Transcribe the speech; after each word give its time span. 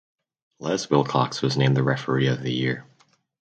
Les 0.59 0.89
Wilcox 0.89 1.43
was 1.43 1.57
named 1.57 1.77
the 1.77 1.83
Referee 1.83 2.25
of 2.25 2.41
the 2.41 2.51
Year. 2.51 2.85